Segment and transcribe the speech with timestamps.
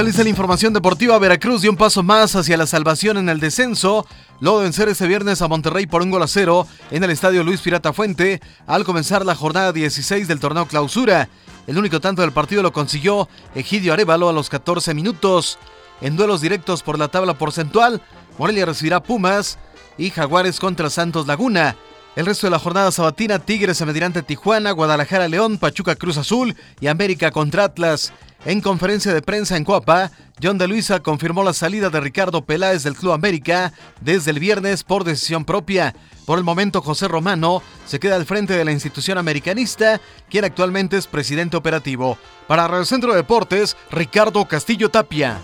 [0.00, 1.18] es la información deportiva?
[1.18, 4.06] Veracruz dio un paso más hacia la salvación en el descenso,
[4.40, 7.44] luego de vencer este viernes a Monterrey por un gol a cero en el estadio
[7.44, 11.28] Luis Pirata Fuente al comenzar la jornada 16 del torneo clausura.
[11.66, 15.58] El único tanto del partido lo consiguió Egidio Arevalo a los 14 minutos.
[16.00, 18.00] En duelos directos por la tabla porcentual,
[18.38, 19.58] Morelia recibirá Pumas
[19.98, 21.76] y Jaguares contra Santos Laguna.
[22.16, 26.18] El resto de la jornada sabatina, Tigres se medirá ante Tijuana, Guadalajara León, Pachuca Cruz
[26.18, 28.12] Azul y América contra Atlas.
[28.44, 30.10] En conferencia de prensa en Coapa,
[30.42, 34.82] John de Luisa confirmó la salida de Ricardo Peláez del Club América desde el viernes
[34.82, 35.94] por decisión propia.
[36.26, 40.96] Por el momento, José Romano se queda al frente de la institución americanista, quien actualmente
[40.96, 42.18] es presidente operativo.
[42.48, 45.40] Para el Centro de Deportes, Ricardo Castillo Tapia.